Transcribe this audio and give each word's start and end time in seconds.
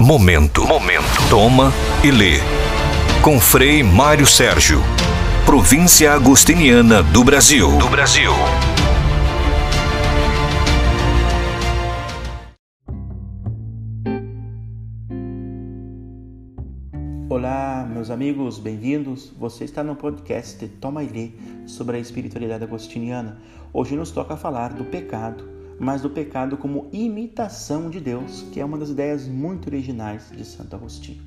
Momento. 0.00 0.66
Momento. 0.66 1.28
Toma 1.28 1.70
e 2.02 2.10
lê. 2.10 2.38
Com 3.22 3.38
Frei 3.38 3.82
Mário 3.82 4.26
Sérgio. 4.26 4.80
Província 5.44 6.12
Agostiniana 6.12 7.02
do 7.02 7.22
Brasil. 7.22 7.76
Do 7.76 7.86
Brasil. 7.86 8.30
Olá, 17.28 17.86
meus 17.92 18.08
amigos, 18.10 18.58
bem-vindos. 18.58 19.30
Você 19.38 19.64
está 19.66 19.84
no 19.84 19.94
podcast 19.94 20.66
Toma 20.80 21.04
e 21.04 21.08
Lê 21.08 21.30
sobre 21.68 21.98
a 21.98 22.00
espiritualidade 22.00 22.64
agostiniana. 22.64 23.36
Hoje 23.70 23.94
nos 23.94 24.10
toca 24.10 24.34
falar 24.34 24.72
do 24.72 24.84
pecado 24.86 25.59
mas 25.80 26.02
do 26.02 26.10
pecado 26.10 26.58
como 26.58 26.90
imitação 26.92 27.88
de 27.88 27.98
Deus, 27.98 28.42
que 28.52 28.60
é 28.60 28.64
uma 28.64 28.76
das 28.76 28.90
ideias 28.90 29.26
muito 29.26 29.66
originais 29.66 30.30
de 30.30 30.44
Santo 30.44 30.76
Agostinho. 30.76 31.22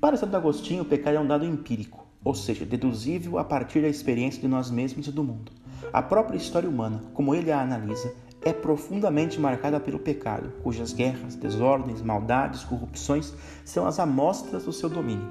Para 0.00 0.16
Santo 0.16 0.34
Agostinho, 0.34 0.84
o 0.84 0.86
pecado 0.86 1.18
é 1.18 1.20
um 1.20 1.26
dado 1.26 1.44
empírico, 1.44 2.06
ou 2.24 2.34
seja, 2.34 2.64
deduzível 2.64 3.36
a 3.38 3.44
partir 3.44 3.82
da 3.82 3.88
experiência 3.88 4.40
de 4.40 4.48
nós 4.48 4.70
mesmos 4.70 5.06
e 5.06 5.12
do 5.12 5.22
mundo. 5.22 5.52
A 5.92 6.00
própria 6.00 6.38
história 6.38 6.68
humana, 6.68 7.02
como 7.12 7.34
ele 7.34 7.52
a 7.52 7.60
analisa, 7.60 8.10
é 8.40 8.54
profundamente 8.54 9.38
marcada 9.38 9.78
pelo 9.78 9.98
pecado, 9.98 10.50
cujas 10.62 10.94
guerras, 10.94 11.34
desordens, 11.34 12.00
maldades, 12.00 12.64
corrupções 12.64 13.34
são 13.66 13.86
as 13.86 13.98
amostras 13.98 14.64
do 14.64 14.72
seu 14.72 14.88
domínio. 14.88 15.28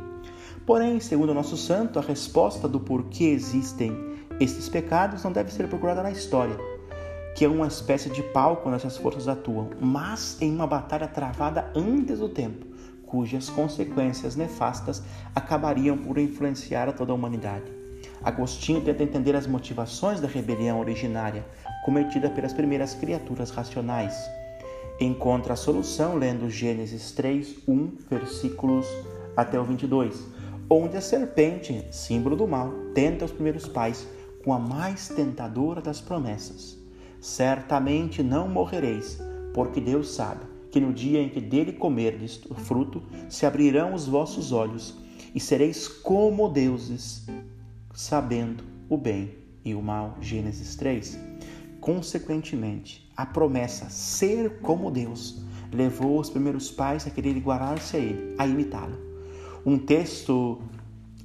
Porém, 0.64 1.00
segundo 1.00 1.32
o 1.32 1.34
nosso 1.34 1.58
santo, 1.58 1.98
a 1.98 2.04
resposta 2.04 2.68
do 2.68 2.80
porquê 2.80 3.24
existem 3.24 3.98
estes 4.40 4.70
pecados 4.70 5.24
não 5.24 5.32
deve 5.32 5.52
ser 5.52 5.68
procurada 5.68 6.04
na 6.04 6.12
história, 6.12 6.56
que 7.38 7.46
é 7.46 7.48
uma 7.48 7.68
espécie 7.68 8.10
de 8.10 8.24
palco 8.24 8.68
onde 8.68 8.78
essas 8.78 8.98
forças 8.98 9.28
atuam, 9.28 9.70
mas 9.80 10.42
em 10.42 10.52
uma 10.52 10.66
batalha 10.66 11.08
travada 11.08 11.72
antes 11.76 12.18
do 12.18 12.28
tempo, 12.28 12.66
cujas 13.06 13.48
consequências 13.48 14.36
nefastas 14.36 15.04
acabariam 15.36 15.96
por 15.96 16.18
influenciar 16.18 16.90
a 16.90 16.92
toda 16.92 17.12
a 17.12 17.16
humanidade. 17.16 17.72
Agostinho 18.24 18.82
tenta 18.82 19.04
entender 19.04 19.36
as 19.36 19.46
motivações 19.46 20.20
da 20.20 20.28
rebelião 20.28 20.80
originária 20.80 21.46
cometida 21.86 22.28
pelas 22.28 22.54
primeiras 22.54 22.96
criaturas 22.96 23.52
racionais. 23.52 24.18
Encontra 25.00 25.54
a 25.54 25.56
solução 25.56 26.16
lendo 26.16 26.50
Gênesis 26.50 27.12
3, 27.12 27.68
1, 27.68 27.98
versículos 28.10 28.88
até 29.36 29.60
o 29.60 29.64
22, 29.64 30.26
onde 30.68 30.98
a 30.98 31.02
serpente, 31.02 31.86
símbolo 31.92 32.36
do 32.36 32.48
mal, 32.48 32.74
tenta 32.96 33.26
os 33.26 33.32
primeiros 33.32 33.68
pais 33.68 34.08
com 34.44 34.52
a 34.52 34.58
mais 34.58 35.10
tentadora 35.10 35.82
das 35.82 36.02
promessas 36.02 36.87
certamente 37.20 38.22
não 38.22 38.48
morrereis, 38.48 39.20
porque 39.54 39.82
Deus 39.82 40.10
sabe 40.12 40.42
que 40.72 40.80
no 40.80 40.94
dia 40.94 41.22
em 41.22 41.30
que 41.30 41.42
dele 41.42 41.74
comerdes 41.74 42.42
o 42.50 42.54
fruto, 42.54 43.02
se 43.30 43.46
abrirão 43.46 43.94
os 43.94 44.06
vossos 44.06 44.52
olhos 44.52 44.96
e 45.34 45.40
sereis 45.40 45.88
como 45.88 46.50
deuses, 46.50 47.26
sabendo 47.94 48.64
o 48.90 48.98
bem 48.98 49.36
e 49.64 49.74
o 49.74 49.82
mal. 49.82 50.18
Gênesis 50.22 50.76
3. 50.76 51.18
Consequentemente, 51.80 53.10
a 53.16 53.26
promessa 53.26 53.90
ser 53.90 54.60
como 54.60 54.92
Deus 54.92 55.42
levou 55.72 56.20
os 56.20 56.30
primeiros 56.30 56.72
pais 56.72 57.08
a 57.08 57.10
querer 57.10 57.36
igualar-se 57.36 57.98
a 57.98 58.00
ele, 58.00 58.36
a 58.38 58.46
imitá-lo. 58.46 58.98
Um 59.66 59.78
texto 59.78 60.62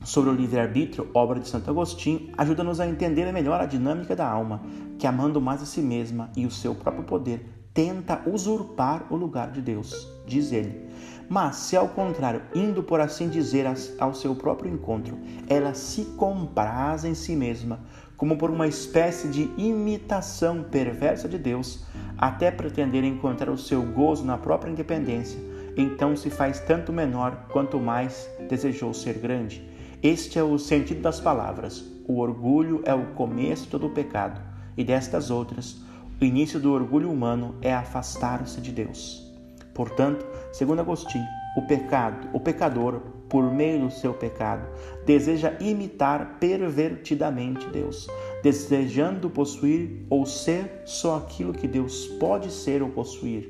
sobre 0.05 0.31
o 0.31 0.35
livre-arbítrio, 0.35 1.09
obra 1.15 1.39
de 1.39 1.49
Santo 1.49 1.71
Agostinho, 1.71 2.31
ajuda-nos 2.37 2.81
a 2.81 2.87
entender 2.87 3.31
melhor 3.33 3.61
a 3.61 3.67
dinâmica 3.67 4.17
da 4.17 4.29
alma, 4.29 4.63
que 4.99 5.07
amando 5.07 5.41
mais 5.41 5.63
a 5.63 5.67
si 5.67 5.81
mesma 5.81 6.31
e 6.37 6.45
o 6.45 6.51
seu 6.51 6.75
próprio 6.75 7.05
poder, 7.05 7.49
tenta 7.73 8.23
usurpar 8.27 9.07
o 9.11 9.17
lugar 9.17 9.51
de 9.51 9.61
Deus, 9.63 10.09
diz 10.27 10.53
ele. 10.53 10.89
Mas, 11.29 11.57
se 11.57 11.77
ao 11.77 11.89
contrário, 11.89 12.43
indo 12.55 12.83
por 12.83 13.01
assim 13.01 13.29
dizer 13.29 13.67
ao 13.99 14.13
seu 14.13 14.35
próprio 14.35 14.71
encontro, 14.71 15.19
ela 15.49 15.73
se 15.73 16.05
compraz 16.17 17.05
em 17.05 17.15
si 17.15 17.35
mesma, 17.35 17.81
como 18.17 18.37
por 18.37 18.51
uma 18.51 18.67
espécie 18.67 19.29
de 19.29 19.51
imitação 19.57 20.63
perversa 20.63 21.29
de 21.29 21.39
Deus, 21.39 21.85
até 22.19 22.51
pretender 22.51 23.03
encontrar 23.05 23.51
o 23.51 23.59
seu 23.59 23.83
gozo 23.83 24.25
na 24.25 24.37
própria 24.37 24.71
independência, 24.71 25.41
então 25.77 26.15
se 26.15 26.29
faz 26.29 26.61
tanto 26.61 26.93
menor 26.93 27.47
quanto 27.51 27.81
mais 27.81 28.29
desejou 28.49 28.93
ser 28.93 29.15
grande 29.15 29.72
este 30.03 30.37
é 30.37 30.43
o 30.43 30.59
sentido 30.59 31.01
das 31.01 31.21
palavras. 31.21 31.85
O 32.09 32.19
orgulho 32.19 32.83
é 32.85 32.93
o 32.93 33.15
começo 33.15 33.65
de 33.65 33.71
todo 33.71 33.87
o 33.87 33.91
pecado, 33.91 34.41
e 34.77 34.83
destas 34.83 35.31
outras, 35.31 35.77
o 36.21 36.25
início 36.25 36.59
do 36.59 36.73
orgulho 36.73 37.09
humano 37.09 37.55
é 37.63 37.73
afastar-se 37.73 38.61
de 38.61 38.73
Deus. 38.73 39.33
Portanto, 39.73 40.27
segundo 40.53 40.81
Agostinho, 40.81 41.25
o 41.57 41.63
pecado, 41.63 42.29
o 42.33 42.41
pecador, 42.41 43.01
por 43.29 43.45
meio 43.45 43.83
do 43.83 43.93
seu 43.93 44.13
pecado, 44.13 44.67
deseja 45.07 45.57
imitar 45.61 46.37
pervertidamente 46.41 47.69
Deus, 47.69 48.09
desejando 48.43 49.31
possuir 49.31 50.05
ou 50.11 50.27
ser 50.27 50.83
só 50.85 51.17
aquilo 51.19 51.53
que 51.53 51.69
Deus 51.69 52.09
pode 52.19 52.51
ser 52.51 52.83
ou 52.83 52.89
possuir. 52.89 53.49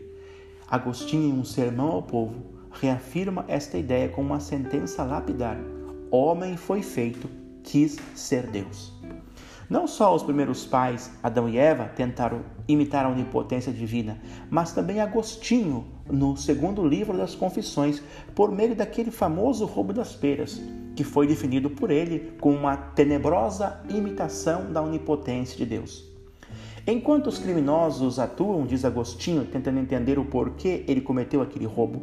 Agostinho, 0.70 1.34
em 1.34 1.40
um 1.40 1.44
sermão 1.44 1.92
ao 1.92 2.02
povo, 2.02 2.42
reafirma 2.70 3.46
esta 3.48 3.78
ideia 3.78 4.10
com 4.10 4.20
uma 4.20 4.38
sentença 4.38 5.02
lapidar 5.02 5.58
homem 6.12 6.58
foi 6.58 6.82
feito, 6.82 7.28
quis 7.62 7.96
ser 8.14 8.46
Deus. 8.46 8.92
Não 9.70 9.86
só 9.86 10.14
os 10.14 10.22
primeiros 10.22 10.66
pais, 10.66 11.10
Adão 11.22 11.48
e 11.48 11.56
Eva, 11.56 11.86
tentaram 11.86 12.42
imitar 12.68 13.06
a 13.06 13.08
onipotência 13.08 13.72
divina, 13.72 14.20
mas 14.50 14.72
também 14.72 15.00
Agostinho, 15.00 15.86
no 16.10 16.36
segundo 16.36 16.86
livro 16.86 17.16
das 17.16 17.34
Confissões, 17.34 18.02
por 18.34 18.52
meio 18.52 18.76
daquele 18.76 19.10
famoso 19.10 19.64
roubo 19.64 19.94
das 19.94 20.14
peras, 20.14 20.60
que 20.94 21.02
foi 21.02 21.26
definido 21.26 21.70
por 21.70 21.90
ele 21.90 22.34
como 22.38 22.58
uma 22.58 22.76
tenebrosa 22.76 23.80
imitação 23.88 24.70
da 24.70 24.82
onipotência 24.82 25.56
de 25.56 25.64
Deus. 25.64 26.12
Enquanto 26.86 27.28
os 27.28 27.38
criminosos 27.38 28.18
atuam, 28.18 28.66
diz 28.66 28.84
Agostinho, 28.84 29.46
tentando 29.46 29.78
entender 29.78 30.18
o 30.18 30.24
porquê 30.26 30.84
ele 30.86 31.00
cometeu 31.00 31.40
aquele 31.40 31.64
roubo, 31.64 32.02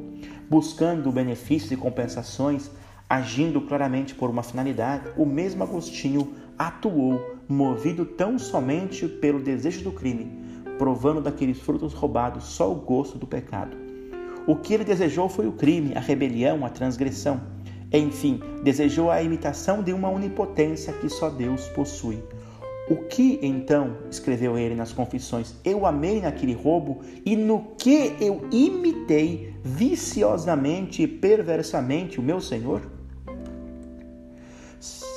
buscando 0.50 1.12
benefícios 1.12 1.72
e 1.72 1.76
compensações, 1.78 2.72
agindo 3.10 3.60
claramente 3.60 4.14
por 4.14 4.30
uma 4.30 4.44
finalidade, 4.44 5.10
o 5.18 5.26
mesmo 5.26 5.64
Agostinho 5.64 6.32
atuou, 6.58 7.38
movido 7.48 8.06
tão 8.06 8.38
somente 8.38 9.08
pelo 9.08 9.40
desejo 9.40 9.84
do 9.84 9.92
crime, 9.92 10.32
provando 10.78 11.20
daqueles 11.20 11.60
frutos 11.60 11.94
roubados 11.94 12.44
só 12.44 12.72
o 12.72 12.76
gosto 12.76 13.18
do 13.18 13.26
pecado. 13.26 13.76
O 14.46 14.56
que 14.56 14.76
ele 14.76 14.84
desejou 14.84 15.28
foi 15.28 15.48
o 15.48 15.54
crime, 15.54 15.94
a 15.96 16.00
rebelião, 16.00 16.64
a 16.66 16.70
transgressão. 16.70 17.42
Enfim, 17.92 18.40
desejou 18.64 19.10
a 19.10 19.24
imitação 19.24 19.82
de 19.82 19.92
uma 19.92 20.10
onipotência 20.10 20.94
que 20.94 21.10
só 21.10 21.30
Deus 21.30 21.68
possui. 21.70 22.22
O 22.90 22.96
que 23.08 23.40
então, 23.42 23.98
escreveu 24.10 24.58
ele 24.58 24.76
nas 24.76 24.92
Confissões, 24.92 25.56
eu 25.64 25.86
amei 25.86 26.22
naquele 26.22 26.54
roubo 26.54 27.02
e 27.26 27.36
no 27.36 27.76
que 27.78 28.16
eu 28.20 28.42
imitei 28.52 29.54
viciosamente 29.64 31.04
e 31.04 31.08
perversamente 31.08 32.20
o 32.20 32.24
meu 32.24 32.40
Senhor? 32.40 32.99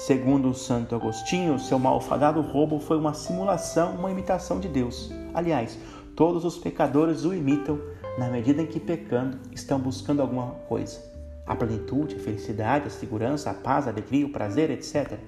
Segundo 0.07 0.53
Santo 0.53 0.97
Agostinho, 0.97 1.61
seu 1.61 1.79
malfadado 1.79 2.41
roubo 2.41 2.81
foi 2.81 2.99
uma 2.99 3.15
simulação, 3.15 3.95
uma 3.95 4.11
imitação 4.11 4.59
de 4.59 4.67
Deus. 4.67 5.13
Aliás, 5.33 5.79
todos 6.17 6.45
os 6.45 6.59
pecadores 6.59 7.25
o 7.25 7.33
imitam 7.33 7.81
na 8.19 8.29
medida 8.29 8.63
em 8.63 8.67
que, 8.67 8.81
pecando, 8.81 9.39
estão 9.53 9.79
buscando 9.79 10.21
alguma 10.21 10.57
coisa. 10.69 10.99
A 11.47 11.55
plenitude, 11.55 12.17
a 12.17 12.19
felicidade, 12.19 12.89
a 12.89 12.91
segurança, 12.91 13.51
a 13.51 13.55
paz, 13.55 13.87
a 13.87 13.91
alegria, 13.91 14.27
o 14.27 14.33
prazer, 14.33 14.73
etc. 14.73 15.21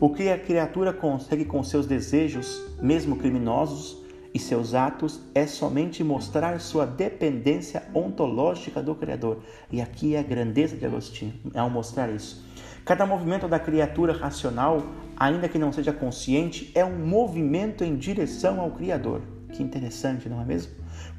O 0.00 0.12
que 0.12 0.28
a 0.28 0.36
criatura 0.36 0.92
consegue 0.92 1.44
com 1.44 1.62
seus 1.62 1.86
desejos, 1.86 2.60
mesmo 2.82 3.14
criminosos, 3.14 4.02
e 4.36 4.38
seus 4.38 4.74
atos 4.74 5.18
é 5.34 5.46
somente 5.46 6.04
mostrar 6.04 6.60
sua 6.60 6.84
dependência 6.84 7.84
ontológica 7.94 8.82
do 8.82 8.94
Criador. 8.94 9.38
E 9.72 9.80
aqui 9.80 10.14
é 10.14 10.18
a 10.18 10.22
grandeza 10.22 10.76
de 10.76 10.84
Agostinho 10.84 11.32
ao 11.54 11.70
mostrar 11.70 12.10
isso. 12.10 12.44
Cada 12.84 13.06
movimento 13.06 13.48
da 13.48 13.58
criatura 13.58 14.12
racional, 14.12 14.82
ainda 15.16 15.48
que 15.48 15.58
não 15.58 15.72
seja 15.72 15.90
consciente, 15.90 16.70
é 16.74 16.84
um 16.84 16.98
movimento 17.06 17.82
em 17.82 17.96
direção 17.96 18.60
ao 18.60 18.72
Criador. 18.72 19.22
Que 19.54 19.62
interessante, 19.62 20.28
não 20.28 20.42
é 20.42 20.44
mesmo? 20.44 20.72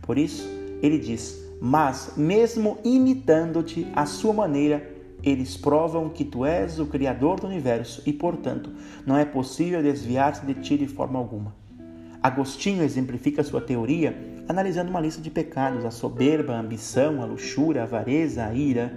Por 0.03 0.15
isso, 0.19 0.47
ele 0.83 0.99
diz: 0.99 1.43
Mas, 1.59 2.13
mesmo 2.15 2.77
imitando-te 2.83 3.87
à 3.95 4.05
sua 4.05 4.31
maneira, 4.31 4.87
eles 5.23 5.57
provam 5.57 6.07
que 6.07 6.23
tu 6.23 6.45
és 6.45 6.79
o 6.79 6.85
Criador 6.85 7.39
do 7.39 7.47
universo 7.47 8.03
e, 8.05 8.13
portanto, 8.13 8.69
não 9.07 9.17
é 9.17 9.25
possível 9.25 9.81
desviar-se 9.81 10.45
de 10.45 10.53
ti 10.53 10.77
de 10.77 10.85
forma 10.85 11.17
alguma. 11.17 11.66
Agostinho 12.27 12.83
exemplifica 12.83 13.41
sua 13.41 13.61
teoria 13.61 14.43
analisando 14.49 14.89
uma 14.89 14.99
lista 14.99 15.21
de 15.21 15.31
pecados: 15.31 15.85
a 15.85 15.91
soberba, 15.91 16.53
a 16.53 16.59
ambição, 16.59 17.21
a 17.21 17.25
luxúria, 17.25 17.81
a 17.81 17.85
avareza, 17.85 18.45
a 18.45 18.53
ira 18.53 18.93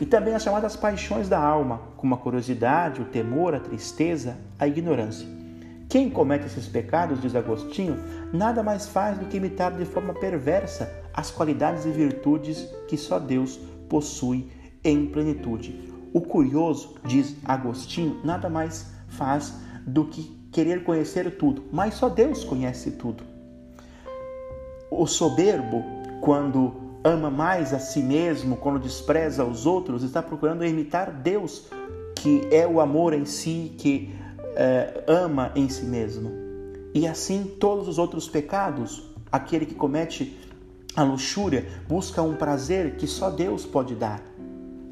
e 0.00 0.06
também 0.06 0.32
as 0.32 0.44
chamadas 0.44 0.76
paixões 0.76 1.28
da 1.28 1.40
alma, 1.40 1.80
como 1.96 2.14
a 2.14 2.18
curiosidade, 2.18 3.02
o 3.02 3.06
temor, 3.06 3.52
a 3.52 3.58
tristeza, 3.58 4.38
a 4.56 4.68
ignorância. 4.68 5.26
Quem 5.88 6.08
comete 6.08 6.46
esses 6.46 6.68
pecados, 6.68 7.20
diz 7.20 7.34
Agostinho, 7.34 7.98
nada 8.32 8.62
mais 8.62 8.86
faz 8.86 9.18
do 9.18 9.24
que 9.24 9.38
imitar 9.38 9.76
de 9.76 9.84
forma 9.84 10.14
perversa 10.14 10.88
as 11.12 11.32
qualidades 11.32 11.84
e 11.84 11.90
virtudes 11.90 12.62
que 12.86 12.96
só 12.96 13.18
Deus 13.18 13.58
possui 13.88 14.52
em 14.84 15.06
plenitude. 15.06 15.92
O 16.14 16.20
curioso, 16.20 16.94
diz 17.04 17.34
Agostinho, 17.44 18.20
nada 18.22 18.48
mais 18.48 18.92
faz 19.08 19.52
do 19.84 20.04
que 20.04 20.37
querer 20.50 20.84
conhecer 20.84 21.36
tudo, 21.36 21.64
mas 21.72 21.94
só 21.94 22.08
Deus 22.08 22.44
conhece 22.44 22.92
tudo. 22.92 23.24
O 24.90 25.06
soberbo, 25.06 25.84
quando 26.20 26.72
ama 27.04 27.30
mais 27.30 27.72
a 27.72 27.78
si 27.78 28.00
mesmo, 28.00 28.56
quando 28.56 28.78
despreza 28.78 29.44
os 29.44 29.66
outros, 29.66 30.02
está 30.02 30.22
procurando 30.22 30.64
imitar 30.64 31.10
Deus, 31.12 31.66
que 32.16 32.48
é 32.50 32.66
o 32.66 32.80
amor 32.80 33.12
em 33.12 33.24
si, 33.24 33.74
que 33.78 34.14
é, 34.56 35.04
ama 35.06 35.52
em 35.54 35.68
si 35.68 35.84
mesmo. 35.84 36.30
E 36.94 37.06
assim 37.06 37.44
todos 37.60 37.86
os 37.86 37.98
outros 37.98 38.28
pecados, 38.28 39.04
aquele 39.30 39.66
que 39.66 39.74
comete 39.74 40.36
a 40.96 41.02
luxúria 41.02 41.68
busca 41.86 42.22
um 42.22 42.34
prazer 42.34 42.96
que 42.96 43.06
só 43.06 43.30
Deus 43.30 43.64
pode 43.64 43.94
dar. 43.94 44.20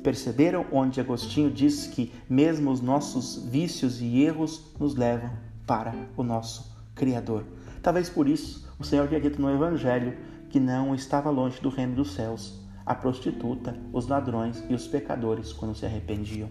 Perceberam 0.07 0.65
onde 0.71 1.01
Agostinho 1.01 1.51
diz 1.51 1.89
que 1.89 2.13
mesmo 2.31 2.71
os 2.71 2.81
nossos 2.81 3.45
vícios 3.51 4.01
e 4.01 4.23
erros 4.23 4.73
nos 4.79 4.95
levam 4.95 5.33
para 5.67 5.93
o 6.17 6.23
nosso 6.23 6.73
Criador. 6.95 7.43
Talvez 7.83 8.09
por 8.09 8.29
isso 8.29 8.73
o 8.79 8.85
Senhor 8.85 9.09
tenha 9.09 9.21
dito 9.21 9.43
no 9.43 9.51
Evangelho 9.51 10.17
que 10.49 10.61
não 10.61 10.95
estava 10.95 11.29
longe 11.29 11.61
do 11.61 11.71
reino 11.71 11.97
dos 11.97 12.13
céus 12.13 12.55
a 12.87 12.95
prostituta, 12.95 13.77
os 13.93 14.07
ladrões 14.07 14.63
e 14.71 14.75
os 14.75 14.87
pecadores 14.87 15.53
quando 15.53 15.75
se 15.75 15.85
arrependiam. 15.85 16.51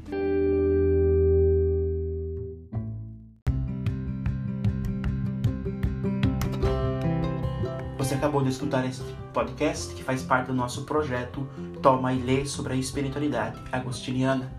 Você 8.05 8.13
acabou 8.13 8.43
de 8.43 8.49
escutar 8.49 8.85
este 8.85 9.01
podcast 9.33 9.95
que 9.95 10.03
faz 10.03 10.21
parte 10.21 10.45
do 10.45 10.53
nosso 10.53 10.83
projeto 10.83 11.49
Toma 11.81 12.13
e 12.13 12.21
Lê 12.21 12.45
sobre 12.45 12.73
a 12.73 12.75
espiritualidade 12.75 13.59
agostiniana. 13.71 14.53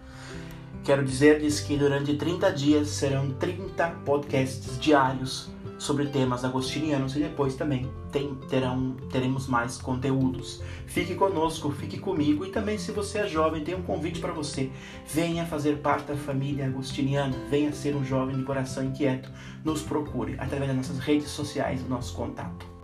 Quero 0.82 1.04
dizer-lhes 1.04 1.60
que 1.60 1.76
durante 1.76 2.16
30 2.16 2.50
dias 2.50 2.88
serão 2.88 3.30
30 3.34 3.88
podcasts 4.04 4.76
diários 4.80 5.48
sobre 5.78 6.06
temas 6.06 6.44
agostinianos 6.44 7.14
e 7.14 7.20
depois 7.20 7.54
também 7.54 7.88
tem, 8.10 8.34
terão, 8.50 8.96
teremos 9.12 9.46
mais 9.46 9.78
conteúdos. 9.78 10.60
Fique 10.88 11.14
conosco, 11.14 11.70
fique 11.70 12.00
comigo 12.00 12.44
e 12.44 12.50
também 12.50 12.78
se 12.78 12.90
você 12.90 13.18
é 13.20 13.28
jovem, 13.28 13.62
tem 13.62 13.76
um 13.76 13.82
convite 13.82 14.18
para 14.18 14.32
você. 14.32 14.72
Venha 15.06 15.46
fazer 15.46 15.76
parte 15.76 16.08
da 16.08 16.16
família 16.16 16.66
agostiniana, 16.66 17.36
venha 17.48 17.72
ser 17.72 17.94
um 17.94 18.04
jovem 18.04 18.36
de 18.36 18.42
coração 18.42 18.82
inquieto. 18.82 19.30
Nos 19.64 19.82
procure 19.82 20.34
através 20.36 20.66
das 20.66 20.76
nossas 20.76 20.98
redes 20.98 21.28
sociais, 21.28 21.80
do 21.80 21.88
nosso 21.88 22.12
contato. 22.12 22.75